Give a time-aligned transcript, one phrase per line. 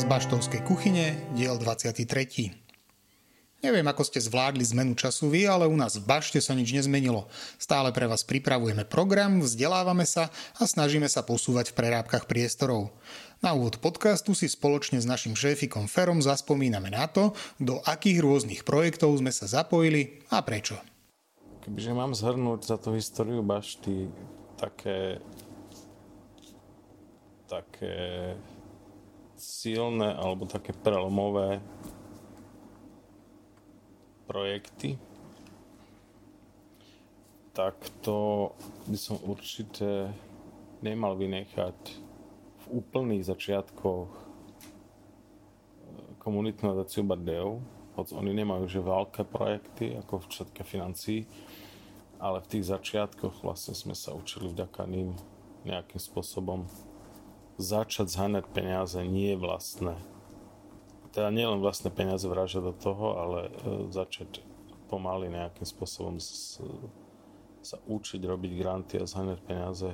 [0.00, 2.08] Z Baštovskej kuchyne, diel 23.
[3.60, 7.28] Neviem, ako ste zvládli zmenu času vy, ale u nás v Bašte sa nič nezmenilo.
[7.60, 12.88] Stále pre vás pripravujeme program, vzdelávame sa a snažíme sa posúvať v prerábkach priestorov.
[13.44, 18.64] Na úvod podcastu si spoločne s našim šéfikom Ferom zaspomíname na to, do akých rôznych
[18.64, 20.80] projektov sme sa zapojili a prečo.
[21.60, 24.08] Kebyže mám zhrnúť za tú históriu Bašty
[24.56, 25.20] také
[27.50, 28.38] také
[29.34, 31.58] silné alebo také prelomové
[34.30, 34.94] projekty,
[37.50, 37.74] tak
[38.06, 38.54] to
[38.86, 40.14] by som určite
[40.86, 41.74] nemal vynechať
[42.62, 44.20] v úplných začiatkoch eh,
[46.22, 47.58] komunitnú nadáciu Bardejov,
[47.98, 51.26] hoď oni nemajú že veľké projekty ako všetké financií,
[52.22, 55.18] ale v tých začiatkoch vlastne sme sa učili vďaka ním
[55.66, 56.70] nejakým spôsobom
[57.60, 59.94] začať zháňať peniaze nie vlastné.
[61.12, 63.52] Teda nie len vlastné peniaze vražať do toho, ale e,
[63.92, 64.42] začať
[64.90, 66.58] pomaly nejakým spôsobom s,
[67.60, 69.90] sa učiť robiť granty a zháňať peniaze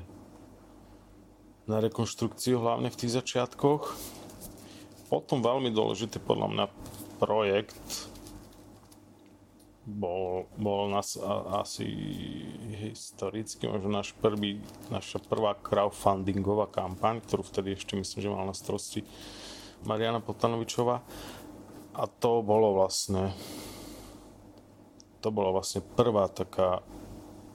[1.67, 3.93] na rekonštrukciu, hlavne v tých začiatkoch.
[5.11, 6.67] Potom veľmi dôležitý podľa mňa
[7.19, 8.16] projekt
[9.87, 11.15] bol, bol nás
[11.63, 11.87] asi
[12.75, 14.59] historicky možno náš prvý,
[14.91, 19.07] naša prvá crowdfundingová kampaň, ktorú vtedy ešte myslím, že mal na starosti
[19.87, 21.07] Mariana Potanovičová.
[21.97, 23.31] A to bolo vlastne
[25.27, 26.87] to bola vlastne prvá taká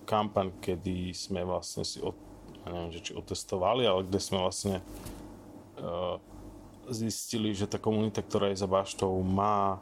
[0.03, 2.19] kampaň, kedy sme vlastne si od,
[2.67, 4.83] neviem, že či otestovali, ale kde sme vlastne
[5.79, 6.19] uh,
[6.91, 9.79] zistili, že tá komunita, ktorá je za Baštou, má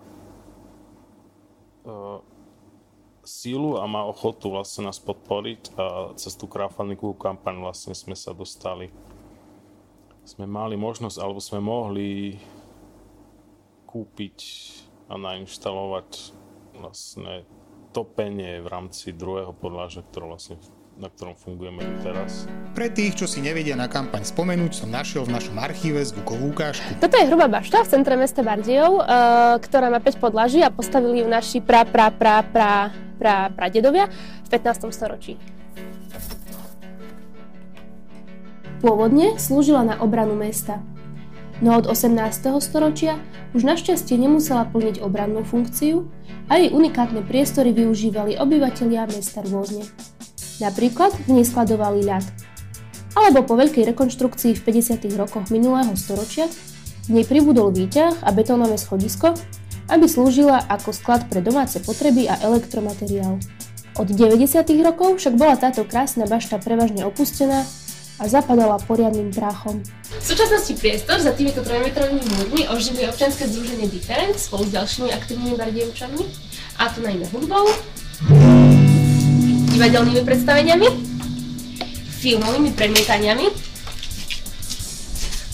[1.81, 2.21] uh,
[3.29, 5.85] sílu a má ochotu vlastne nás podporiť a
[6.17, 8.89] cez tú crowdfundingovú kampaň vlastne sme sa dostali.
[10.25, 12.41] Sme mali možnosť alebo sme mohli
[13.85, 14.37] kúpiť
[15.09, 16.09] a nainštalovať
[16.81, 17.45] vlastne
[17.93, 20.57] topenie v rámci druhého podlažia, ktoré vlastne
[20.99, 22.43] na ktorom fungujeme teraz.
[22.75, 26.99] Pre tých, čo si nevedia na kampaň spomenúť, som našiel v našom archíve zvukovú ukážku.
[26.99, 29.03] Toto je hrubá bašta v centre mesta Bardejov, uh,
[29.63, 34.11] ktorá má 5 podlaží a postavili ju naši pra, pra, pra, pra, pra, pradedovia
[34.43, 34.91] v 15.
[34.91, 35.39] storočí.
[38.83, 40.83] Pôvodne slúžila na obranu mesta,
[41.63, 42.15] no od 18.
[42.59, 43.19] storočia
[43.55, 46.07] už našťastie nemusela plniť obrannú funkciu
[46.47, 49.83] a jej unikátne priestory využívali obyvatelia mesta rôzne.
[50.59, 52.23] Napríklad v nej skladovali ľad.
[53.15, 55.07] Alebo po veľkej rekonštrukcii v 50.
[55.15, 56.51] rokoch minulého storočia
[57.09, 59.33] v nej pribudol výťah a betónové schodisko,
[59.89, 63.41] aby slúžila ako sklad pre domáce potreby a elektromateriál.
[63.97, 64.61] Od 90.
[64.85, 67.65] rokov však bola táto krásna bašta prevažne opustená
[68.19, 69.81] a zapadala poriadnym práchom.
[70.05, 75.55] V súčasnosti priestor za týmito trojmetrovými múrmi oživuje občianske združenie Different spolu s ďalšími aktívnymi
[75.55, 76.23] bardejovčanmi,
[76.77, 77.65] a to najmä hudbou,
[79.79, 80.87] divadelnými predstaveniami,
[82.19, 83.47] filmovými premietaniami,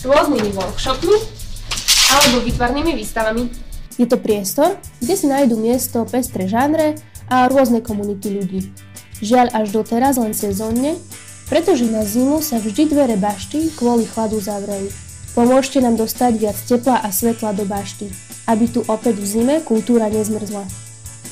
[0.02, 1.14] rôznymi workshopmi
[2.10, 3.46] alebo výtvarnými výstavami.
[3.94, 6.98] Je to priestor, kde si nájdu miesto pestre žánre
[7.30, 8.74] a rôzne komunity ľudí.
[9.22, 10.98] Žiaľ až doteraz len sezónne,
[11.46, 14.90] pretože na zimu sa vždy dvere bašty kvôli chladu zavreli.
[15.38, 18.10] Pomôžte nám dostať viac tepla a svetla do bašty,
[18.50, 20.85] aby tu opäť v zime kultúra nezmrzla.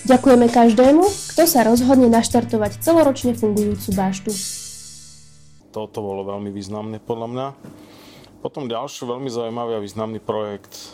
[0.04, 1.00] Ďakujeme každému,
[1.32, 4.36] kto sa rozhodne naštartovať celoročne fungujúcu baštu.
[5.72, 7.46] Toto bolo veľmi významné podľa mňa.
[8.44, 10.92] Potom ďalší veľmi zaujímavý a významný projekt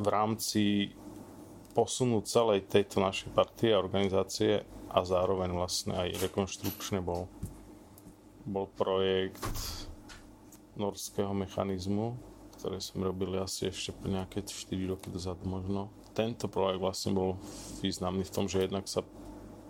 [0.00, 0.62] v rámci
[1.76, 7.28] posunu celej tejto našej partie a organizácie a zároveň vlastne aj rekonštrukčne bol,
[8.48, 9.44] bol projekt
[10.80, 12.16] norského mechanizmu,
[12.56, 17.38] ktoré sme robili asi ešte nejaké 4 roky dozadu možno tento projekt vlastne bol
[17.78, 19.06] významný v tom, že jednak sa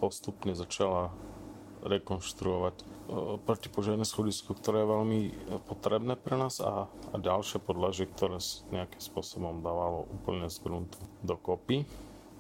[0.01, 1.13] postupne začala
[1.85, 2.85] rekonštruovať e,
[3.45, 5.21] protipožiarne schodisko, ktoré je veľmi
[5.69, 8.41] potrebné pre nás a, a ďalšie podlažie, ktoré
[8.73, 11.85] nejakým spôsobom dávalo úplne z gruntu dokopy.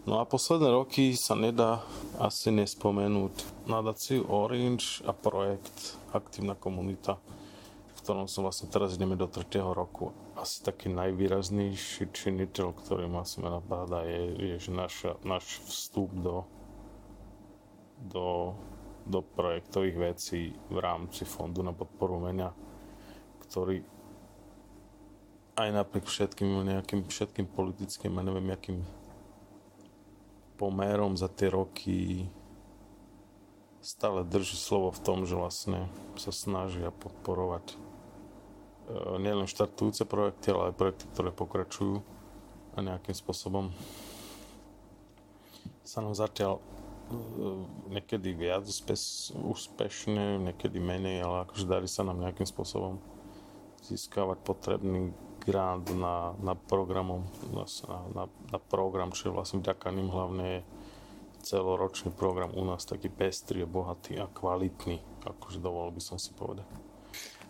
[0.08, 1.84] No a posledné roky sa nedá
[2.16, 7.20] asi nespomenúť nadáciu Orange a projekt Aktívna komunita,
[7.92, 9.60] v ktorom som vlastne teraz ideme do 3.
[9.60, 16.14] roku asi taký najvýraznejší činiteľ, ktorý ma sme napáda, je, je že naša, náš vstup
[16.14, 16.46] do,
[18.06, 18.54] do,
[19.02, 22.54] do projektových vecí v rámci Fondu na podporu menia,
[23.42, 23.82] ktorý
[25.58, 28.78] aj napriek všetkým nejakým všetkým politickým a neviem akým
[30.54, 32.30] pomerom za tie roky
[33.82, 37.87] stále drží slovo v tom, že vlastne sa snažia podporovať
[39.20, 42.00] nielen štartujúce projekty, ale aj projekty, ktoré pokračujú
[42.74, 43.74] a nejakým spôsobom
[45.84, 46.60] sa nám zatiaľ
[47.88, 48.68] niekedy viac
[49.32, 53.00] úspešne, niekedy menej, ale akože darí sa nám nejakým spôsobom
[53.88, 57.64] získavať potrebný grant na, na programom, na,
[58.12, 60.60] na, na program, čo je vlastne vďaka ním hlavne je
[61.48, 66.87] celoročný program u nás taký pestrý, bohatý a kvalitný, akože dovolil by som si povedať.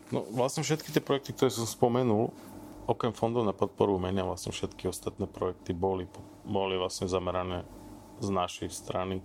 [0.08, 2.32] No vlastne všetky tie projekty, ktoré som spomenul,
[2.88, 6.08] okrem fondov na podporu umenia, vlastne všetky ostatné projekty boli,
[6.48, 7.68] boli vlastne zamerané
[8.18, 9.20] z našej strany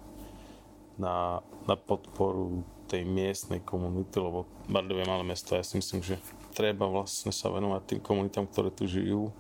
[1.00, 6.20] na, na podporu tej miestnej komunity, lebo Bardov je malé mesto ja si myslím, že
[6.54, 9.32] treba vlastne sa venovať tým komunitám, ktoré tu žijú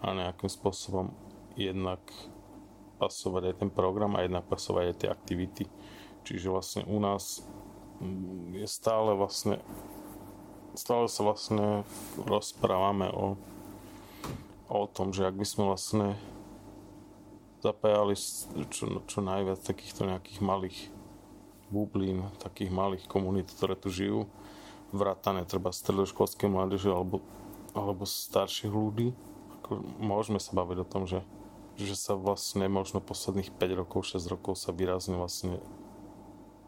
[0.00, 1.10] a nejakým spôsobom
[1.58, 2.00] jednak
[2.96, 5.64] pasovať aj ten program a jednak pasovať aj tie aktivity.
[6.24, 7.44] Čiže vlastne u nás
[8.00, 9.60] mm, je stále vlastne
[10.74, 11.86] stále sa vlastne
[12.18, 13.38] rozprávame o,
[14.66, 16.18] o tom, že ak by sme vlastne
[17.62, 18.18] zapájali
[18.68, 20.78] čo, čo najviac takýchto nejakých malých
[21.72, 24.28] bublín, takých malých komunít, ktoré tu žijú,
[24.92, 27.24] vrátane treba stredoškolské mládeže alebo,
[27.72, 29.16] alebo starších ľudí.
[29.62, 31.24] Ako môžeme sa baviť o tom, že,
[31.80, 35.58] že sa vlastne možno posledných 5 rokov, 6 rokov sa výrazne vlastne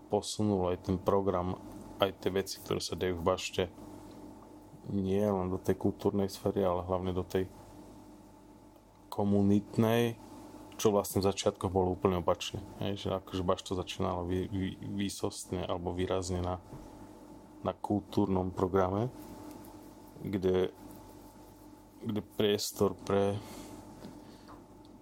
[0.09, 1.61] posunul aj ten program,
[2.01, 3.63] aj tie veci, ktoré sa dejú v bašte
[4.91, 7.51] nie len do tej kultúrnej sféry, ale hlavne do tej
[9.11, 10.19] komunitnej,
[10.77, 12.61] čo vlastne v začiatkoch bolo úplne opačne.
[12.85, 16.61] Hej, že akože bašto začínalo vý, vý, výsostne alebo výrazne na
[17.67, 19.11] na kultúrnom programe,
[20.23, 20.71] kde,
[22.07, 23.35] kde priestor pre,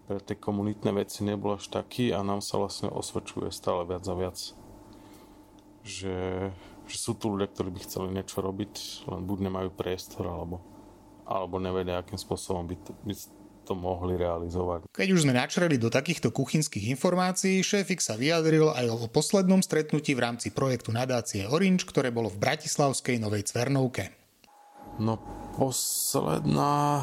[0.08, 4.14] pre tie komunitné veci nebol až taký a nám sa vlastne osvedčuje stále viac a
[4.16, 4.38] viac,
[5.84, 6.48] že,
[6.84, 8.72] že sú tu ľudia, ktorí by chceli niečo robiť,
[9.08, 10.60] len buď nemajú priestor, alebo,
[11.24, 13.14] alebo nevedia, akým spôsobom by, to, by
[13.64, 14.84] to mohli realizovať.
[14.92, 20.12] Keď už sme načreli do takýchto kuchynských informácií, šéfik sa vyjadril aj o poslednom stretnutí
[20.12, 24.12] v rámci projektu nadácie Orange, ktoré bolo v Bratislavskej Novej Cvernovke.
[25.00, 25.18] No
[25.56, 27.02] posledná...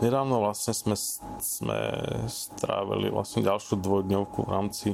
[0.00, 0.96] Nedávno vlastne sme,
[1.40, 1.78] sme
[2.24, 4.88] strávili vlastne ďalšiu dvojdňovku v rámci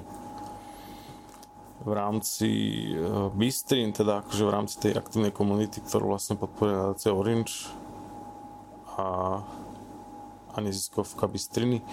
[1.83, 2.49] v rámci
[2.95, 7.69] uh, Bystrin, teda akože v rámci tej aktívnej komunity, ktorú vlastne podporuje nadácia Orange
[8.97, 9.41] a
[10.57, 11.85] a neziskovka Bystriny.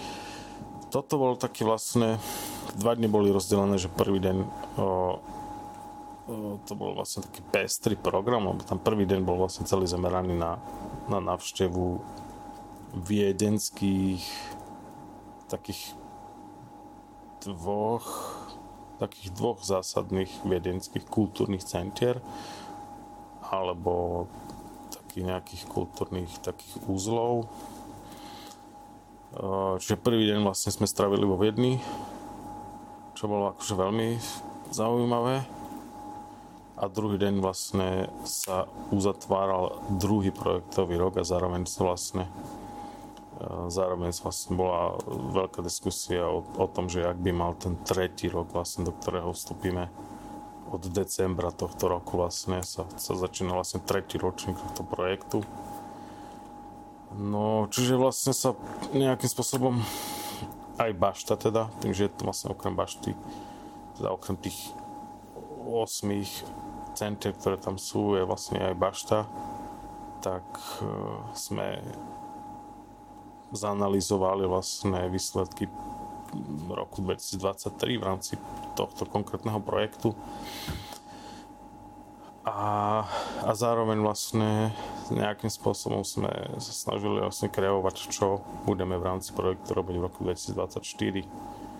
[0.88, 2.16] Toto bolo také vlastne,
[2.80, 4.38] dva dny boli rozdelené, že prvý deň
[4.80, 5.20] o,
[6.64, 10.64] to bol vlastne taký pestrý program, lebo tam prvý deň bol vlastne celý zameraný na,
[11.12, 12.00] na návštevu
[13.04, 14.24] viedenských
[15.52, 15.92] takých
[17.44, 18.40] dvoch
[19.04, 22.24] takých dvoch zásadných viedenských kultúrnych centier
[23.44, 24.26] alebo
[24.96, 27.52] takých nejakých kultúrnych takých úzlov
[29.82, 31.82] Čiže prvý deň vlastne sme stravili vo Viedni,
[33.18, 34.22] čo bolo akože veľmi
[34.70, 35.42] zaujímavé.
[36.78, 42.30] A druhý deň vlastne sa uzatváral druhý projektový rok a zároveň sa vlastne
[43.68, 48.54] zároveň vlastne bola veľká diskusia o, o tom, že ak by mal ten tretí rok
[48.54, 49.90] vlastne, do ktorého vstúpime
[50.74, 55.46] od decembra tohto roku vlastne sa, sa začína vlastne tretí ročník tohto projektu.
[57.14, 58.58] No, čiže vlastne sa
[58.90, 59.78] nejakým spôsobom
[60.82, 63.14] aj bašta teda, tým, že je to vlastne okrem bašty,
[64.02, 64.74] teda okrem tých
[65.70, 66.10] 8
[66.98, 69.30] centier, ktoré tam sú, je vlastne aj bašta,
[70.26, 70.46] tak
[70.82, 71.86] uh, sme
[73.54, 75.70] zanalizovali vlastne výsledky
[76.68, 78.34] roku 2023 v rámci
[78.74, 80.18] tohto konkrétneho projektu
[82.44, 83.08] a,
[83.48, 84.76] a zároveň vlastne
[85.08, 86.28] nejakým spôsobom sme
[86.60, 91.24] sa snažili vlastne kreovať, čo budeme v rámci projektu robiť v roku 2024.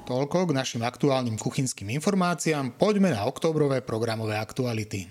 [0.04, 2.76] Toľko k našim aktuálnym kuchynským informáciám.
[2.76, 5.08] Poďme na oktobrové programové aktuality.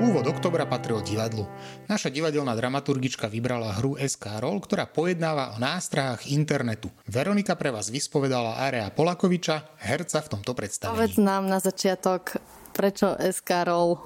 [0.00, 1.44] Úvod oktobra patril divadlu.
[1.84, 6.88] Naša divadelná dramaturgička vybrala hru SK Roll, ktorá pojednáva o nástrahách internetu.
[7.04, 10.96] Veronika pre vás vyspovedala Area Polakoviča, herca v tomto predstavení.
[10.96, 12.40] Povedz nám na začiatok,
[12.72, 14.00] prečo SK Roll?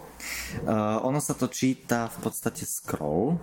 [0.66, 3.38] Uh, ono sa to číta v podstate scroll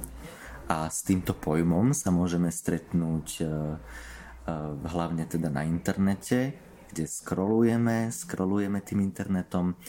[0.68, 6.52] a s týmto pojmom sa môžeme stretnúť uh, uh, hlavne teda na internete,
[6.92, 9.80] kde scrollujeme, scrollujeme tým internetom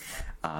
[0.42, 0.54] a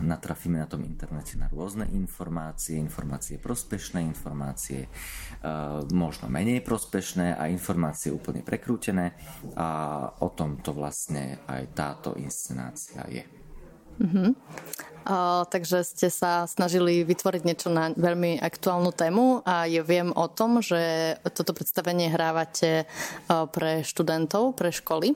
[0.00, 7.48] natrafíme na tom internete na rôzne informácie, informácie prospešné, informácie uh, možno menej prospešné a
[7.48, 9.16] informácie úplne prekrútené
[9.56, 9.68] a
[10.20, 13.24] o tom to vlastne aj táto inscenácia je.
[13.94, 14.34] Uh-huh.
[15.04, 20.26] Uh, takže ste sa snažili vytvoriť niečo na veľmi aktuálnu tému a ja viem o
[20.26, 25.14] tom, že toto predstavenie hrávate uh, pre študentov, pre školy.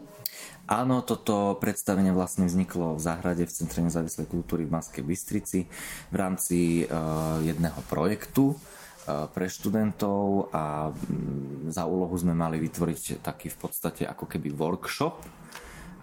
[0.68, 5.64] Áno, toto predstavenie vlastne vzniklo v záhrade v Centre nezávislej kultúry v Banskej Bystrici
[6.12, 13.24] v rámci uh, jedného projektu uh, pre študentov a um, za úlohu sme mali vytvoriť
[13.24, 15.24] taký v podstate ako keby workshop,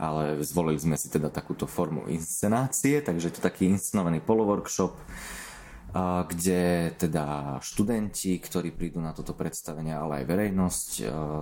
[0.01, 4.97] ale zvolili sme si teda takúto formu inscenácie, takže je to taký inscenovaný poloworkshop,
[6.03, 10.89] kde teda študenti, ktorí prídu na toto predstavenie, ale aj verejnosť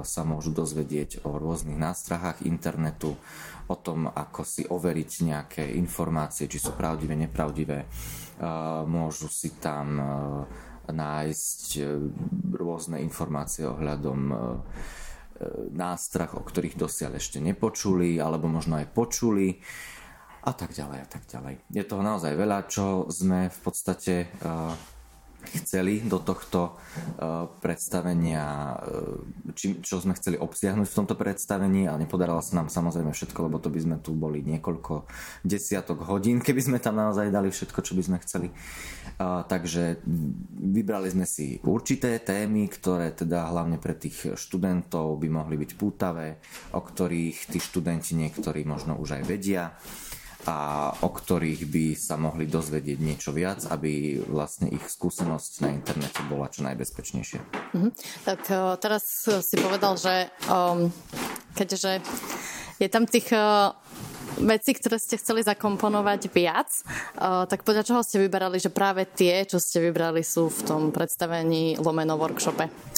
[0.05, 3.17] sa môžu dozvedieť o rôznych nástrahách internetu,
[3.65, 7.89] o tom, ako si overiť nejaké informácie, či sú pravdivé, nepravdivé.
[8.86, 9.98] Môžu si tam
[10.83, 11.83] nájsť e,
[12.51, 14.36] rôzne informácie ohľadom e,
[15.72, 19.63] nástrah, o ktorých dosiaľ ešte nepočuli, alebo možno aj počuli
[20.44, 21.56] a tak ďalej a tak ďalej.
[21.72, 24.76] Je toho naozaj veľa, čo sme v podstate uh,
[25.44, 29.20] chceli do tohto uh, predstavenia, uh,
[29.56, 33.60] či, čo sme chceli obsiahnuť v tomto predstavení, ale nepodarilo sa nám samozrejme všetko, lebo
[33.64, 35.08] to by sme tu boli niekoľko
[35.48, 38.52] desiatok hodín, keby sme tam naozaj dali všetko, čo by sme chceli.
[39.24, 40.02] Takže
[40.74, 46.42] vybrali sme si určité témy, ktoré teda hlavne pre tých študentov by mohli byť pútavé,
[46.74, 49.76] o ktorých tí študenti niektorí možno už aj vedia
[50.44, 56.20] a o ktorých by sa mohli dozvedieť niečo viac, aby vlastne ich skúsenosť na internete
[56.28, 57.42] bola čo najbezpečnejšia.
[57.74, 57.92] Mm-hmm.
[58.28, 60.92] Tak uh, teraz si povedal, že um,
[61.56, 62.04] keďže
[62.82, 63.72] je tam tých uh,
[64.42, 66.70] vecí, ktoré ste chceli zakomponovať viac,
[67.18, 70.82] uh, tak podľa čoho ste vyberali, že práve tie, čo ste vybrali, sú v tom
[70.90, 72.93] predstavení Lomeno workshope?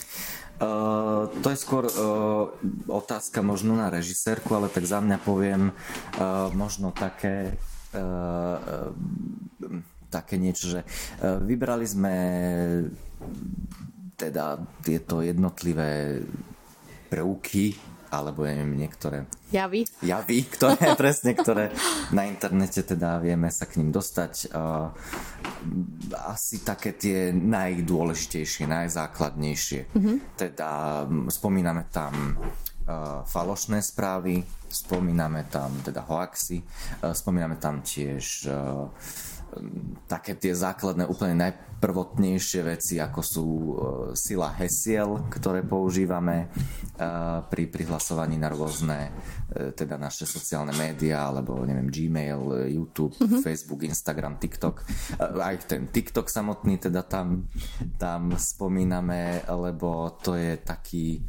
[0.55, 2.47] Uh, to je skôr uh,
[2.87, 7.59] otázka možno na režisérku, ale tak za mňa poviem uh, možno také
[7.91, 8.91] uh,
[10.07, 12.13] také niečo, že uh, vybrali sme
[14.15, 16.23] teda tieto jednotlivé
[17.11, 17.75] prvky
[18.21, 21.71] alebo ja neviem, niektoré javy, javy ktoré, presne, ktoré
[22.15, 24.33] na internete teda vieme sa k ním dostať.
[24.55, 24.89] Uh,
[26.25, 29.81] asi také tie najdôležitejšie, najzákladnejšie.
[29.93, 30.17] Mm-hmm.
[30.37, 38.89] Teda spomíname tam uh, falošné správy, spomíname tam teda hoaxy, uh, spomíname tam tiež uh,
[40.05, 43.71] také tie základné, úplne najprvotnejšie veci, ako sú uh,
[44.13, 51.61] sila hesiel, ktoré používame uh, pri prihlasovaní na rôzne uh, teda naše sociálne médiá, alebo
[51.63, 53.41] neviem, Gmail, YouTube, mm-hmm.
[53.41, 54.75] Facebook, Instagram, TikTok.
[55.21, 57.47] Aj ten TikTok samotný teda tam,
[57.95, 61.23] tam spomíname, lebo to je taký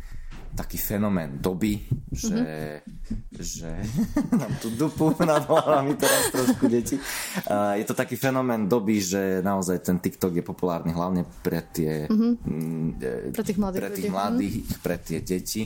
[0.55, 3.41] taký fenomén doby, že, mm-hmm.
[3.41, 3.71] že
[4.41, 7.01] nám tu dupu nad hlavami teraz trošku deti.
[7.49, 12.07] Uh, je to taký fenomén doby, že naozaj ten TikTok je populárny hlavne pre tie
[12.07, 13.33] mm-hmm.
[13.35, 15.63] pre tých mladých, pre, tých mladých, pre tie deti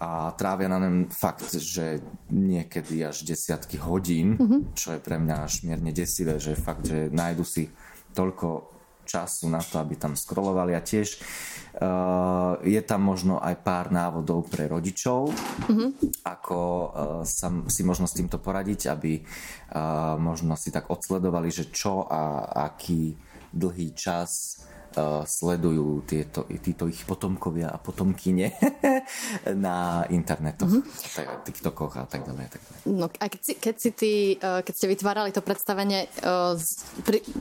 [0.00, 2.00] a trávia na ňom fakt, že
[2.32, 4.60] niekedy až desiatky hodín, mm-hmm.
[4.72, 7.68] čo je pre mňa až mierne desivé, že fakt, že nájdu si
[8.16, 8.79] toľko
[9.10, 14.46] času na to, aby tam scrollovali a tiež uh, je tam možno aj pár návodov
[14.46, 16.22] pre rodičov, mm-hmm.
[16.22, 16.88] ako uh,
[17.26, 22.46] sa, si možno s týmto poradiť, aby uh, možno si tak odsledovali, že čo a
[22.70, 23.18] aký
[23.50, 24.62] dlhý čas
[24.96, 28.54] uh, sledujú tieto, títo ich potomkovia a potomkyne
[29.66, 31.44] na internetoch, mm-hmm.
[31.46, 32.46] TikTokoch a tak ďalej.
[32.50, 32.80] tak ďalej.
[32.90, 36.54] No, a keď, si, keď, si ty, uh, keď ste vytvárali to predstavenie, uh,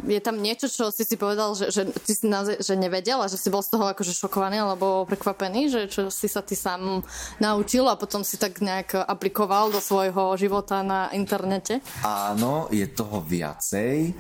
[0.06, 3.32] je tam niečo, čo si si povedal, že, že ty si naozaj, že nevedel a
[3.32, 7.02] že si bol z toho akože šokovaný alebo prekvapený, že čo si sa ty sám
[7.42, 11.82] naučil a potom si tak nejak aplikoval do svojho života na internete?
[12.04, 14.14] Áno, je toho viacej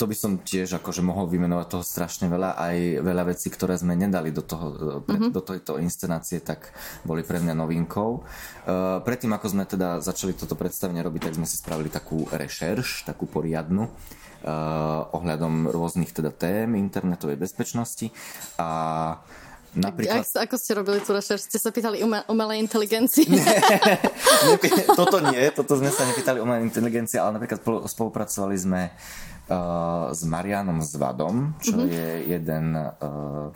[0.00, 3.92] to by som tiež akože mohol vymenovať toho strašne veľa, aj veľa vecí, ktoré sme
[3.92, 4.72] nedali do, toho,
[5.04, 5.28] mm-hmm.
[5.28, 6.72] do tejto inscenácie, tak
[7.04, 8.10] boli pre mňa novinkou.
[8.16, 13.04] Uh, predtým, ako sme teda začali toto predstavenie robiť, tak sme si spravili takú rešerš,
[13.04, 18.08] takú poriadnu, uh, ohľadom rôznych teda tém internetovej bezpečnosti
[18.56, 19.20] a
[19.70, 20.26] Napríklad...
[20.26, 21.46] Ak, ako ste robili tú rešerš?
[21.46, 23.26] Ste sa pýtali umel, umelej inteligencii?
[24.98, 30.82] toto nie, toto sme sa nepýtali umelej inteligencii, ale napríklad spolupracovali sme uh, s Marianom
[30.82, 31.92] Zvadom, čo mm-hmm.
[31.94, 33.54] je jeden uh,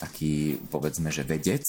[0.00, 1.68] taký, povedzme, že vedec,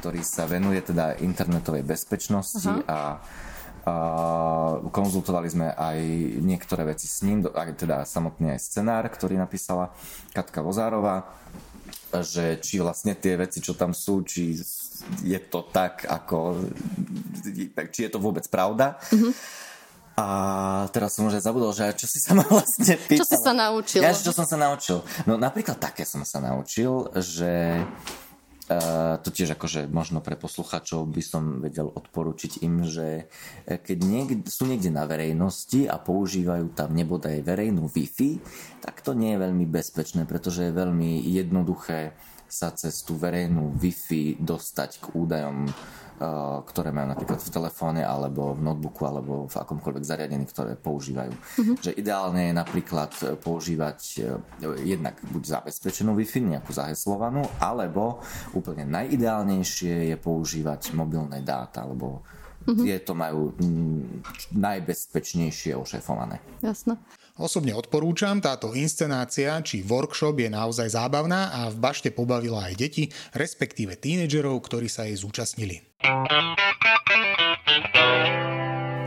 [0.00, 2.88] ktorý sa venuje teda internetovej bezpečnosti uh-huh.
[2.88, 3.00] a
[3.82, 3.98] a
[4.94, 5.98] konzultovali sme aj
[6.38, 9.90] niektoré veci s ním, teda samotný aj scenár, ktorý napísala
[10.30, 11.26] Katka Vozárová,
[12.20, 14.56] že či vlastne tie veci, čo tam sú, či
[15.24, 16.62] je to tak, ako
[17.90, 19.00] či je to vôbec pravda.
[19.10, 19.32] Mm-hmm.
[20.12, 20.26] A
[20.92, 23.24] teraz som už aj zabudol, že čo si sa ma vlastne pýtal.
[23.24, 24.00] Čo si sa naučil?
[24.04, 25.00] Ja, čo som sa naučil?
[25.24, 27.80] No napríklad také som sa naučil, že
[29.20, 33.26] to tiež akože možno pre posluchačov by som vedel odporučiť im, že
[33.66, 38.38] e, keď niekde, sú niekde na verejnosti a používajú tam nebodaj verejnú Wi-Fi,
[38.84, 42.14] tak to nie je veľmi bezpečné, pretože je veľmi jednoduché
[42.52, 45.72] sa cez tú verejnú Wi-Fi dostať k údajom
[46.22, 51.34] Eh, ktoré majú napríklad v telefóne alebo v notebooku alebo v akomkoľvek zariadení, ktoré používajú.
[51.34, 51.76] Mm-hmm.
[51.82, 54.38] Že ideálne je napríklad eh, používať eh,
[54.86, 58.22] jednak buď zabezpečenú Wi-Fi, nejakú zaheslovanú, alebo
[58.54, 62.22] úplne najideálnejšie je používať mobilné dáta, lebo
[62.70, 62.84] mm-hmm.
[62.86, 64.22] tieto majú mm,
[64.54, 66.38] najbezpečnejšie ošefované.
[66.62, 67.02] Jasné.
[67.40, 73.08] Osobne odporúčam, táto inscenácia či workshop je naozaj zábavná a v bašte pobavila aj deti,
[73.32, 75.80] respektíve tínedžerov, ktorí sa jej zúčastnili.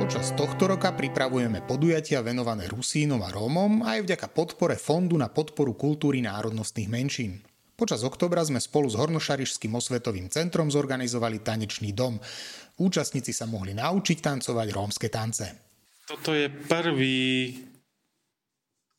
[0.01, 5.77] Počas tohto roka pripravujeme podujatia venované Rusínom a Rómom aj vďaka podpore Fondu na podporu
[5.77, 7.45] kultúry národnostných menšín.
[7.77, 12.17] Počas oktobra sme spolu s Hornošarišským osvetovým centrom zorganizovali tanečný dom.
[12.81, 15.45] Účastníci sa mohli naučiť tancovať rómske tance.
[16.09, 17.53] Toto je prvý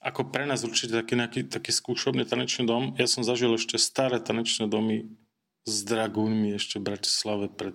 [0.06, 2.94] ako pre nás určite taký nejaký taký skúšobný tanečný dom.
[2.94, 5.10] Ja som zažil ešte staré tanečné domy
[5.66, 7.74] s dragúnmi ešte v Bratislave pred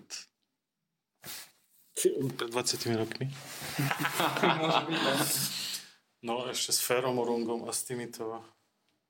[2.39, 3.27] pred 20 rokmi.
[6.25, 8.39] no ešte s Ferom Orungom a s týmito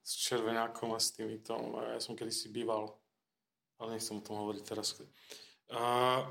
[0.02, 1.54] s Červenákom a s týmito.
[1.78, 2.90] Ja som kedysi býval,
[3.78, 4.98] ale nechcem o tom hovoriť teraz.
[5.72, 6.26] A,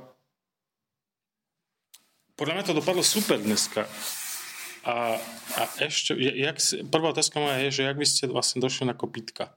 [2.34, 3.86] podľa mňa to dopadlo super dneska.
[4.80, 5.20] A,
[5.60, 6.56] a ešte, jak,
[6.88, 9.52] prvá otázka moja je, že jak by ste vlastne došli na kopítka?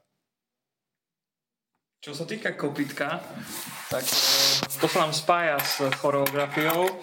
[2.04, 3.24] Čo sa týka kopítka,
[3.88, 4.12] tak e,
[4.76, 6.94] to sa nám spája s choreografiou, e,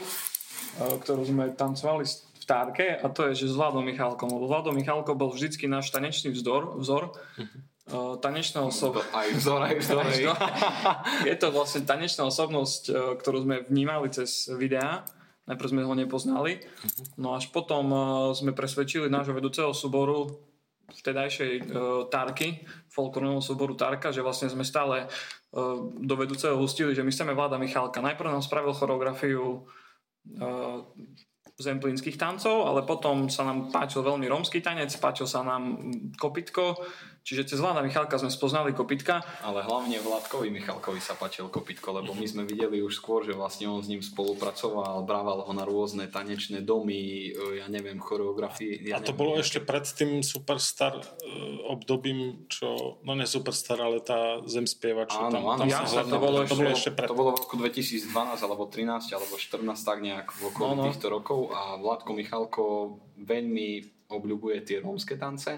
[1.02, 2.06] ktorú sme tancovali
[2.38, 4.30] v Tárke a to je, že s Vladom Michalkom.
[4.30, 9.10] Lebo Vlado Michalko bol vždycky náš tanečný vzor, vzor uh, tanečná osobnosť.
[9.14, 10.06] Aj vzor, aj vzor.
[11.30, 15.06] je to vlastne tanečná osobnosť, ktorú sme vnímali cez videá
[15.50, 16.62] Najprv sme ho nepoznali,
[17.18, 18.02] no až potom uh,
[18.38, 20.30] sme presvedčili nášho vedúceho súboru
[20.92, 22.62] vtedajšej uh, Tarky,
[22.94, 27.58] folklorného súboru Tarka, že vlastne sme stále uh, do vedúceho hustili, že my chceme vláda
[27.58, 28.06] Michalka.
[28.06, 29.66] Najprv nám spravil choreografiu
[31.62, 35.78] zemplínskych tancov, ale potom sa nám páčil veľmi rómsky tanec, páčil sa nám
[36.18, 36.78] kopitko,
[37.22, 39.22] čiže cez Vláda Michalka sme spoznali kopitka.
[39.46, 43.70] Ale hlavne Vládkovi Michalkovi sa páčil kopitko, lebo my sme videli už skôr, že vlastne
[43.70, 48.82] on s ním spolupracoval, brával ho na rôzne tanečné domy, ja neviem, choreografie.
[48.86, 53.78] Ja A to neviem, bolo ešte pred tým Superstar uh, obdobím, čo, no nie Superstar,
[53.82, 56.72] ale tá Zem spieva, čo áno, tam, áno, tam ja, sa to bolo, to bolo
[56.74, 57.08] ešte pred.
[57.08, 60.86] To bolo v roku 2012 alebo 13 alebo 14 tak nejak v okolí no, no.
[60.90, 62.64] týchto rokov a Vládko Michalko
[63.22, 63.70] veľmi
[64.12, 65.56] obľúbuje tie rómske tance.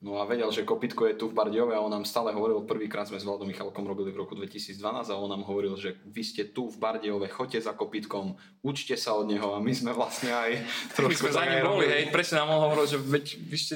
[0.00, 3.04] No a vedel, že kopitko je tu v Bardiove a on nám stále hovoril, prvýkrát
[3.04, 6.48] sme s Vladom Michalkom robili v roku 2012 a on nám hovoril, že vy ste
[6.48, 8.32] tu v Bardiove, choďte za kopitkom,
[8.64, 10.64] učte sa od neho a my sme vlastne aj
[10.96, 13.74] trošku my sme za ním boli, hej, presne nám on hovoril, že veď vy ste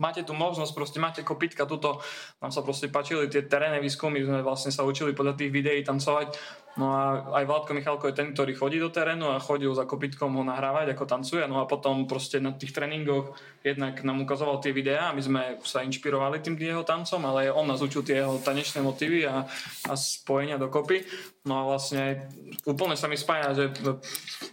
[0.00, 2.00] máte tu možnosť, proste máte kopitka, tuto
[2.40, 6.34] nám sa proste páčili tie terénne výskumy, sme vlastne sa učili podľa tých videí tancovať.
[6.78, 10.38] No a aj Vládko Michalko je ten, ktorý chodí do terénu a chodil za kopitkom
[10.38, 11.42] ho nahrávať, ako tancuje.
[11.50, 13.34] No a potom proste na tých tréningoch
[13.66, 17.66] jednak nám ukazoval tie videá a my sme sa inšpirovali tým jeho tancom, ale on
[17.66, 19.44] nás učil tie jeho tanečné motívy a,
[19.90, 21.02] a spojenia dokopy.
[21.44, 22.30] No a vlastne
[22.64, 23.64] úplne sa mi spája, že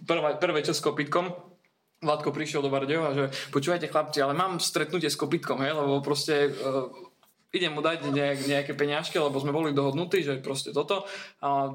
[0.03, 1.56] prvé, prvé s kopitkom
[1.97, 6.53] Vládko prišiel do Bardejova, že počúvajte chlapci, ale mám stretnutie s kopitkom, hej, lebo proste
[6.53, 6.93] uh,
[7.49, 11.09] idem mu dať nejak, nejaké peňažky, lebo sme boli dohodnutí, že proste toto.
[11.41, 11.73] A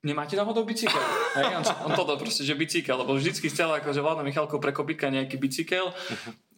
[0.00, 1.02] nemáte náhodou bicykel?
[1.36, 5.10] Hej, on, on toto proste, že bicykel, lebo vždycky chcel akože vládna Michalko pre kopitka
[5.10, 5.90] nejaký bicykel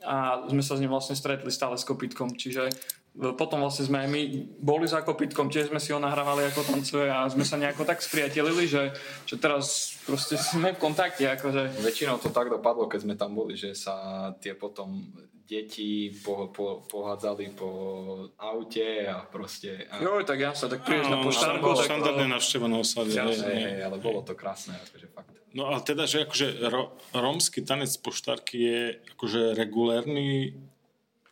[0.07, 2.69] a sme sa s ním vlastne stretli stále s kopitkom, čiže
[3.11, 4.21] potom vlastne sme aj my
[4.63, 7.99] boli za kopitkom, tiež sme si ho nahrávali ako tancuje a sme sa nejako tak
[7.99, 8.95] spriatelili, že,
[9.27, 11.27] že teraz proste sme v kontakte.
[11.27, 11.83] Akože.
[11.83, 15.11] Väčšinou to tak dopadlo, keď sme tam boli, že sa tie potom
[15.43, 17.71] deti po, po, pohádzali po
[18.39, 19.91] aute a proste...
[19.91, 19.99] A...
[19.99, 21.67] Jo, tak ja sa tak prídeš na poštárku.
[21.67, 23.19] No, štandardne navštevené osady.
[23.83, 25.35] ale bolo to krásne, akože fakt.
[25.51, 28.81] No ale teda, že akože ro, rómsky tanec poštárky je
[29.19, 30.55] akože regulérny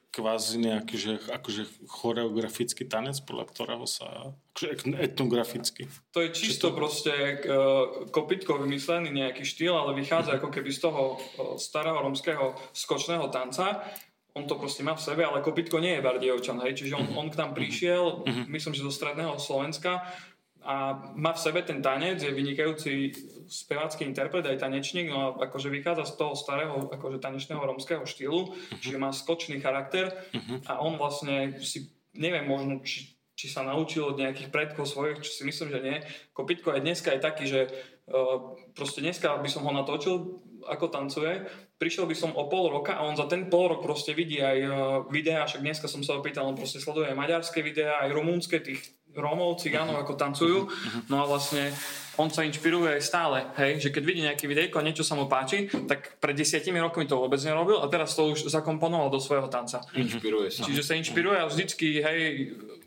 [0.08, 5.86] kvázi nejaký, že, akože choreografický tanec, podľa ktorého sa, akože etnograficky.
[6.16, 6.76] To je čisto to...
[6.76, 7.12] proste
[7.44, 11.20] uh, kopitko vymyslený nejaký štýl, ale vychádza ako keby z toho uh,
[11.60, 13.84] starého romského skočného tanca.
[14.32, 17.20] On to proste má v sebe, ale kopitko nie je Bardievčan, hej, čiže on, uh-huh.
[17.20, 18.44] on k nám prišiel, uh-huh.
[18.48, 20.06] myslím, že zo stredného Slovenska,
[20.62, 23.14] a má v sebe ten tanec, je vynikajúci
[23.46, 28.52] spevácky interpret aj tanečník, no a akože vychádza z toho starého akože tanečného romského štýlu,
[28.52, 28.78] uh-huh.
[28.82, 30.58] čiže má skočný charakter uh-huh.
[30.68, 35.30] a on vlastne si, neviem možno, či, či sa naučil od nejakých predkov svojich, čo
[35.30, 35.96] si myslím, že nie.
[36.34, 37.60] Kopitko aj dneska je taký, že
[38.10, 41.46] uh, proste dneska by som ho natočil, ako tancuje,
[41.78, 44.58] prišiel by som o pol roka a on za ten pol rok proste vidí aj
[44.66, 44.72] uh,
[45.08, 48.97] videá, však dneska som sa opýtal, on proste sleduje aj maďarské videá, aj rumúnske tých
[49.18, 50.58] Rómov, cigánov, ako tancujú.
[51.10, 51.74] No a vlastne
[52.18, 55.30] on sa inšpiruje aj stále, hej, že keď vidí nejaké videjko a niečo sa mu
[55.30, 59.46] páči, tak pred desiatimi rokmi to vôbec nerobil a teraz to už zakomponoval do svojho
[59.46, 59.86] tanca.
[59.94, 60.66] Inšpiruje sa.
[60.66, 62.20] Čiže sa inšpiruje a vždycky, hej,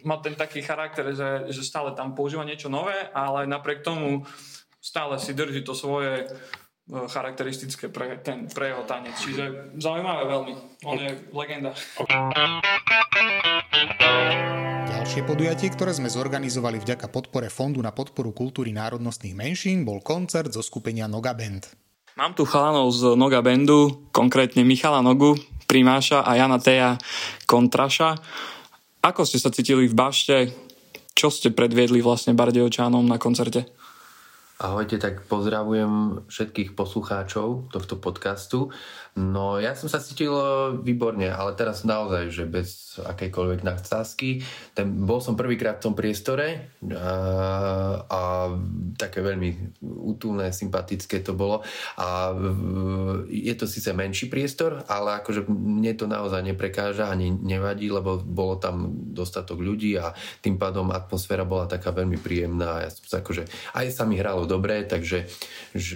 [0.03, 4.27] má ten taký charakter, že, že stále tam používa niečo nové, ale napriek tomu
[4.83, 6.27] stále si drží to svoje e,
[7.07, 9.15] charakteristické pre, ten, pre jeho tanec.
[9.15, 10.53] Čiže zaujímavé veľmi.
[10.83, 11.71] On je legenda.
[15.11, 20.55] Ďalšie podujatie, ktoré sme zorganizovali vďaka podpore Fondu na podporu kultúry národnostných menšín, bol koncert
[20.55, 21.67] zo skupenia Noga Band.
[22.15, 25.35] Mám tu chalanov z Noga Bandu, konkrétne Michala Nogu,
[25.67, 26.95] Primáša a Jana Teja
[27.43, 28.15] Kontraša.
[29.03, 30.55] Ako ste sa cítili v bašte?
[31.11, 33.67] Čo ste predviedli vlastne Bardejovčánom na koncerte?
[34.63, 38.71] Ahojte, tak pozdravujem všetkých poslucháčov tohto podcastu.
[39.11, 40.31] No ja som sa cítil
[40.87, 44.39] výborne, ale teraz naozaj, že bez akejkoľvek nadsázky.
[44.71, 47.15] Ten, bol som prvýkrát v tom priestore a,
[48.07, 48.21] a
[48.95, 51.59] také veľmi útulné, sympatické to bolo.
[51.99, 52.31] A
[53.27, 58.63] je to síce menší priestor, ale akože mne to naozaj neprekáža ani nevadí, lebo bolo
[58.63, 62.87] tam dostatok ľudí a tým pádom atmosféra bola taká veľmi príjemná.
[62.87, 63.43] Ja som sa akože,
[63.75, 65.27] aj sa mi hralo dobre, takže
[65.75, 65.95] že,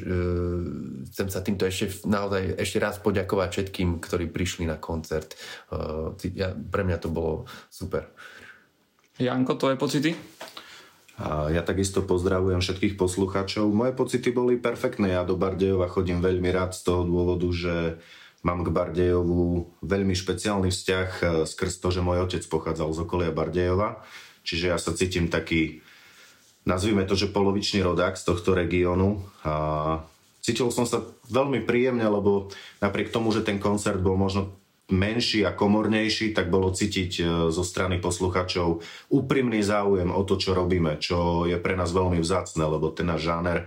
[1.15, 5.37] chcem sa týmto ešte naozaj ešte raz poďakovať všetkým, ktorí prišli na koncert.
[5.69, 8.09] Eh, ja, pre mňa to bolo super.
[9.21, 10.11] Janko, tvoje pocity?
[11.15, 13.71] A ja takisto pozdravujem všetkých poslucháčov.
[13.71, 15.15] Moje pocity boli perfektné.
[15.15, 18.03] Ja do Bardejova chodím veľmi rád z toho dôvodu, že
[18.43, 23.31] mám k Bardejovu veľmi špeciálny vzťah eh, skrz to, že môj otec pochádzal z okolia
[23.31, 24.01] Bardejova.
[24.45, 25.81] Čiže ja sa cítim taký,
[26.69, 29.25] nazvime to, že polovičný rodák z tohto regiónu.
[29.41, 30.05] A
[30.45, 31.01] cítil som sa
[31.33, 34.53] veľmi príjemne, lebo napriek tomu, že ten koncert bol možno
[34.93, 40.53] menší a komornejší, tak bolo cítiť e, zo strany posluchačov úprimný záujem o to, čo
[40.53, 43.65] robíme, čo je pre nás veľmi vzácne, lebo ten náš žáner,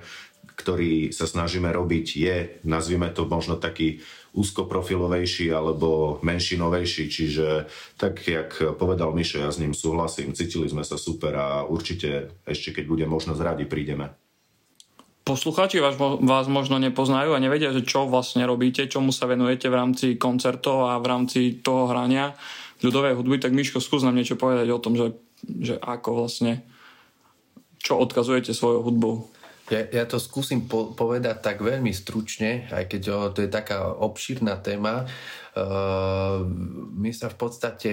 [0.55, 3.99] ktorý sa snažíme robiť, je, nazvime to možno taký
[4.31, 7.67] úzkoprofilovejší alebo menšinovejší, čiže
[7.99, 12.71] tak, jak povedal Mišo, ja s ním súhlasím, cítili sme sa super a určite ešte
[12.79, 14.14] keď bude možnosť radi prídeme
[15.29, 19.77] poslucháči vás, vás možno nepoznajú a nevedia, že čo vlastne robíte, čomu sa venujete v
[19.77, 22.33] rámci koncertov a v rámci toho hrania
[22.81, 25.12] ľudovej hudby, tak Miško, skús nám niečo povedať o tom, že,
[25.45, 26.64] že ako vlastne,
[27.77, 29.29] čo odkazujete svojou hudbou.
[29.69, 33.93] Ja, ja to skúsim po, povedať tak veľmi stručne, aj keď o, to je taká
[33.93, 35.05] obšírna téma.
[35.53, 36.41] Uh,
[36.97, 37.93] my sa v podstate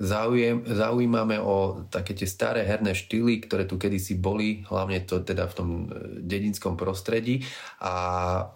[0.00, 5.44] Zaujem, zaujímame o také tie staré herné štýly, ktoré tu kedysi boli, hlavne to teda
[5.44, 7.44] v tom e, dedinskom prostredí
[7.84, 7.92] a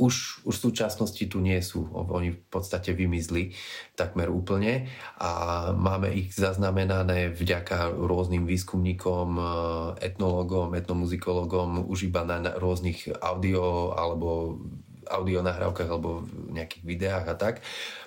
[0.01, 1.85] už, už v súčasnosti tu nie sú.
[1.93, 3.53] Oni v podstate vymizli
[3.93, 4.89] takmer úplne
[5.21, 9.45] a máme ich zaznamenané vďaka rôznym výskumníkom, e,
[10.01, 14.57] etnologom, etnomuzikologom, už iba na rôznych audio alebo
[15.09, 17.55] audio nahrávkach alebo v nejakých videách a tak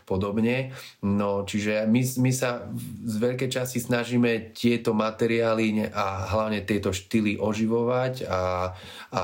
[0.08, 0.72] podobne.
[1.04, 2.72] No, čiže my, my sa
[3.04, 8.72] z veľkej časti snažíme tieto materiály a hlavne tieto štýly oživovať a,
[9.12, 9.24] a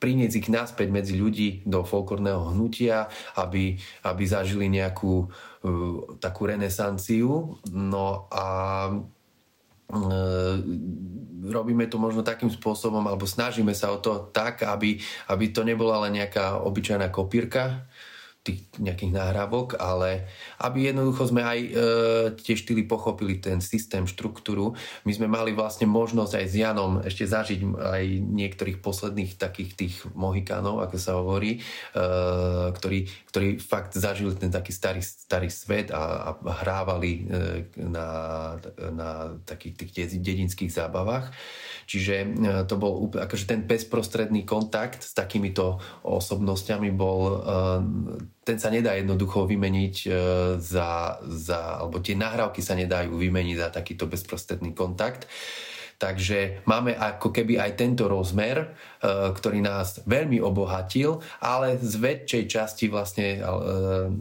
[0.00, 3.76] priniesť ich naspäť medzi ľudí do folklórneho hnutia, aby,
[4.08, 7.60] aby zažili nejakú uh, takú renesanciu.
[7.68, 8.46] No a
[11.46, 14.98] robíme to možno takým spôsobom, alebo snažíme sa o to tak, aby,
[15.30, 17.86] aby to nebola len nejaká obyčajná kopírka,
[18.46, 20.30] tých nejakých náhrávok, ale
[20.62, 21.70] aby jednoducho sme aj e,
[22.38, 24.78] tie štýly pochopili ten systém, štruktúru.
[25.02, 29.94] My sme mali vlastne možnosť aj s Janom ešte zažiť aj niektorých posledných takých tých
[30.14, 31.60] mohikánov, ako sa hovorí, e,
[32.70, 38.08] ktorí, ktorí fakt zažili ten taký starý, starý svet a, a hrávali e, na,
[38.94, 41.34] na takých tých dedinských zábavách.
[41.86, 42.26] Čiže e,
[42.66, 47.38] to bol akože ten bezprostredný kontakt s takýmito osobnosťami bol, e,
[48.46, 50.08] ten sa nedá jednoducho vymeniť e,
[50.62, 55.26] za, za alebo tie nahrávky sa nedajú vymeniť za takýto bezprostredný kontakt.
[55.96, 62.84] Takže máme ako keby aj tento rozmer, ktorý nás veľmi obohatil, ale z väčšej časti
[62.92, 63.40] vlastne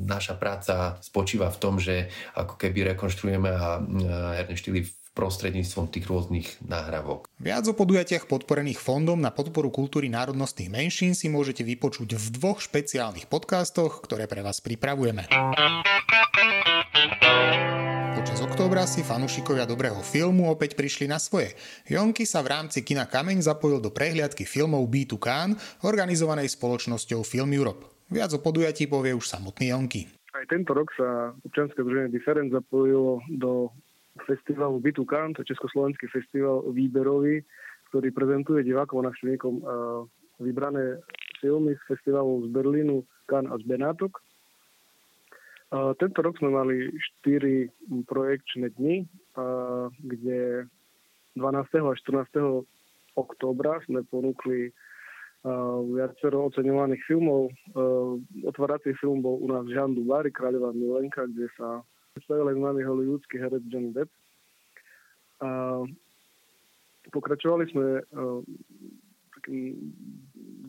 [0.08, 3.52] naša práca spočíva v tom, že ako keby rekonštruujeme
[4.40, 7.32] herné štýly prostredníctvom tých rôznych náhravok.
[7.40, 12.60] Viac o podujatiach podporených Fondom na podporu kultúry národnostných menšín si môžete vypočuť v dvoch
[12.60, 15.32] špeciálnych podcastoch, ktoré pre vás pripravujeme.
[18.16, 21.56] Počas októbra si fanúšikovia dobrého filmu opäť prišli na svoje.
[21.88, 27.56] Jonky sa v rámci kina Kameň zapojil do prehliadky filmov B2 Cannes, organizovanej spoločnosťou Film
[27.56, 27.88] Europe.
[28.12, 30.10] Viac o podujatí povie už samotný Jonky.
[30.36, 33.72] Aj tento rok sa občianske združenie Different zapojilo do
[34.24, 37.44] festivalu Bitu Kan, to je Československý festival výberový,
[37.92, 39.60] ktorý prezentuje divákom a návštevníkom
[40.40, 41.04] vybrané
[41.44, 44.24] filmy z festivalov z Berlínu, Kan a z Benátok.
[45.74, 46.94] Tento rok sme mali
[47.26, 49.04] 4 projekčné dni,
[50.00, 50.70] kde
[51.36, 51.42] 12.
[51.84, 52.64] a 14.
[53.20, 54.72] októbra sme ponúkli
[55.92, 57.52] viacero oceňovaných filmov.
[58.48, 61.84] Otvárací film bol u nás Jean Dubary, Kráľová Milenka, kde sa
[62.16, 64.08] aj známy hollywoodsky herec Johnny Depp.
[65.44, 65.84] A
[67.12, 68.40] pokračovali sme uh,
[69.36, 69.76] takým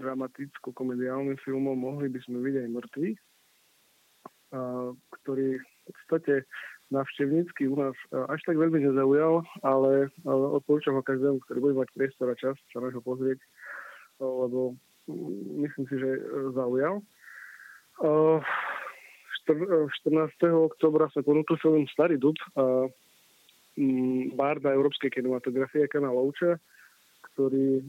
[0.03, 4.91] dramaticko-komediálnym filmom Mohli by sme vidieť aj mŕtvy, uh,
[5.23, 6.35] ktorý v podstate
[6.91, 11.95] navštevnícky u nás uh, až tak veľmi nezaujal, ale odporúčam ho každému, ktorý bude mať
[11.95, 13.39] priestor a čas sa na ho pozrieť,
[14.19, 14.75] lebo
[15.07, 15.31] um,
[15.63, 16.11] myslím si, že
[16.59, 17.07] zaujal.
[19.47, 20.27] Uh, 14.
[20.51, 22.91] oktobra sme ponúkli film Starý dub a
[23.79, 26.59] mm, bárda európskej kinematografie Kana Louča,
[27.31, 27.87] ktorý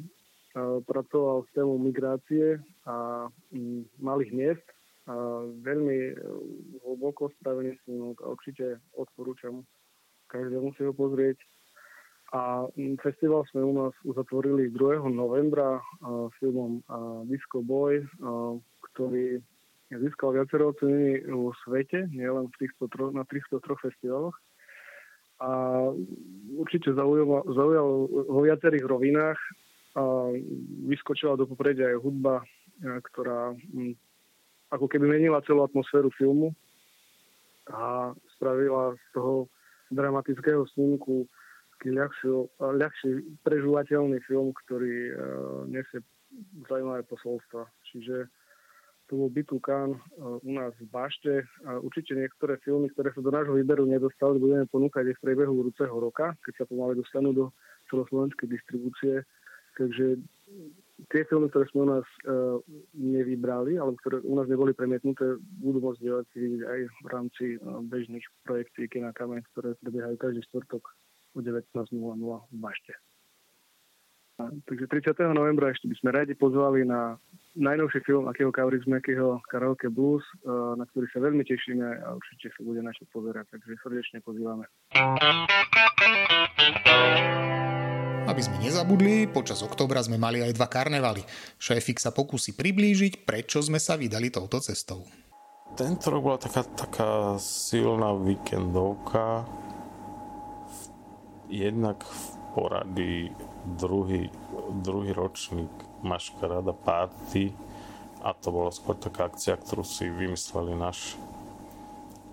[0.86, 4.68] pracoval s témou migrácie a mm, malých miest
[5.08, 5.16] a
[5.64, 6.14] veľmi e,
[6.84, 9.64] hlboko spravený snímok a určite odporúčam
[10.28, 11.40] každému si ho pozrieť.
[12.36, 15.08] A mm, festival sme u nás uzatvorili 2.
[15.10, 15.80] novembra
[16.44, 16.84] filmom
[17.32, 18.04] Disco Boy,
[18.92, 19.40] ktorý
[19.92, 24.36] získal viacero ocenení vo svete, nielen v týchto na týchto troch festivaloch.
[25.38, 25.50] A
[26.58, 29.40] určite zaujal, zaujal vo viacerých rovinách.
[29.98, 30.30] A
[30.86, 32.46] vyskočila do popredia aj hudba,
[32.84, 33.58] ktorá
[34.70, 36.54] ako keby menila celú atmosféru filmu
[37.72, 39.50] a spravila z toho
[39.90, 41.26] dramatického snímku
[41.78, 43.12] taký ľahší, ľahší
[43.46, 45.18] prežúvateľný film, ktorý uh,
[45.70, 46.02] nesie
[46.68, 47.70] zaujímavé posolstva.
[47.94, 48.28] Čiže
[49.08, 50.00] to bol Bitukán eh,
[50.44, 51.44] u nás v Bašte.
[51.66, 55.54] A určite niektoré filmy, ktoré sa do nášho výberu nedostali, budeme ponúkať aj v priebehu
[55.56, 57.46] budúceho roka, keď sa pomaly dostanú do
[57.90, 59.24] celoslovenskej distribúcie.
[59.78, 60.18] Takže
[61.14, 62.58] tie filmy, ktoré sme u nás uh,
[62.98, 67.78] nevybrali, alebo ktoré u nás neboli premietnuté, budú môcť diváci vidieť aj v rámci uh,
[67.86, 70.82] bežných projektí Kina Kameň, ktoré prebiehajú každý štvrtok
[71.38, 72.98] o 19.00 v Bašte.
[74.38, 75.18] Takže 30.
[75.34, 77.18] novembra ešte by sme radi pozvali na
[77.58, 82.62] najnovší film Akého Kaurismekyho Karaoke Blues, eh, na ktorý sa veľmi tešíme a určite sa
[82.62, 84.70] bude naše pozerať, takže srdečne pozývame.
[88.30, 91.26] Aby sme nezabudli, počas októbra sme mali aj dva karnevaly.
[91.58, 95.02] Šéfik sa pokusí priblížiť, prečo sme sa vydali touto cestou.
[95.74, 99.50] Tento rok bola taká, taká silná víkendovka.
[101.50, 102.22] Jednak v
[102.54, 103.32] poradí
[103.76, 104.32] druhý,
[104.72, 107.52] druhý ročník Maškarada Party
[108.24, 111.20] a to bolo skôr taká akcia, ktorú si vymysleli náš,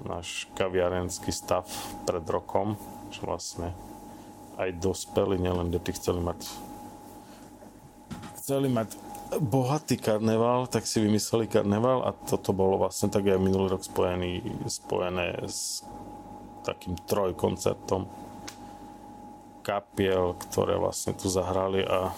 [0.06, 1.66] náš kaviarenský stav
[2.06, 2.78] pred rokom,
[3.10, 3.74] čo vlastne
[4.54, 6.40] aj dospeli, nielen deti chceli mať
[8.38, 8.92] chceli mať
[9.40, 14.44] bohatý karneval, tak si vymysleli karneval a toto bolo vlastne tak aj minulý rok spojený,
[14.68, 15.80] spojené s
[16.60, 18.04] takým trojkoncertom
[19.64, 22.12] kapiel, ktoré vlastne tu zahrali a,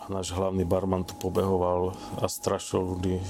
[0.00, 3.20] a náš hlavný barman tu pobehoval a strašil ľudí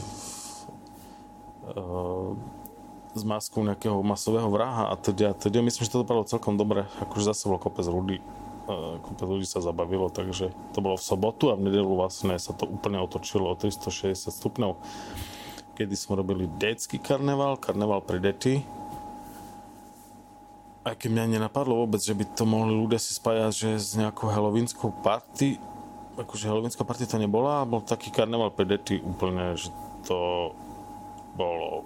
[3.18, 7.34] s maskou nejakého masového vraha a teda, teda myslím, že to dopadlo celkom dobre, akože
[7.34, 8.22] zase bolo kopec ľudí
[8.68, 12.52] uh, kopec ľudí sa zabavilo, takže to bolo v sobotu a v nedelu vlastne sa
[12.54, 14.78] to úplne otočilo o 360 stupňov.
[15.74, 18.62] Kedy sme robili detský karneval, karneval pre deti
[20.88, 24.32] aj keď mňa nenapadlo vôbec, že by to mohli ľudia si spájať, že s nejakou
[24.32, 25.60] halloweenskou party,
[26.16, 29.68] akože halloweenská party to nebola, bol taký karneval pre deti úplne, že
[30.08, 30.50] to
[31.36, 31.84] bolo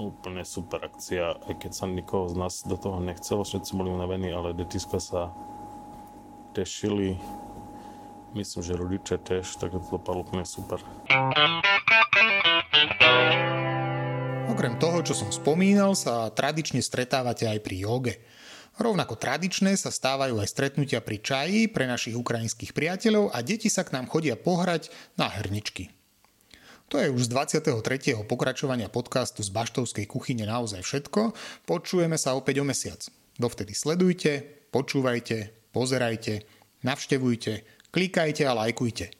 [0.00, 4.32] úplne super akcia, aj keď sa nikoho z nás do toho nechcelo, všetci boli unavení,
[4.32, 5.28] ale detiska sa
[6.56, 7.20] tešili.
[8.32, 10.78] Myslím, že rodiče tiež, tak to dopadlo úplne super.
[14.60, 18.20] Okrem toho, čo som spomínal, sa tradične stretávate aj pri joge.
[18.76, 23.88] Rovnako tradičné sa stávajú aj stretnutia pri čaji pre našich ukrajinských priateľov a deti sa
[23.88, 25.88] k nám chodia pohrať na herničky.
[26.92, 28.20] To je už z 23.
[28.28, 31.32] pokračovania podcastu z Baštovskej kuchyne naozaj všetko.
[31.64, 33.00] Počujeme sa opäť o mesiac.
[33.40, 34.44] Dovtedy sledujte,
[34.76, 36.44] počúvajte, pozerajte,
[36.84, 37.64] navštevujte,
[37.96, 39.19] klikajte a lajkujte.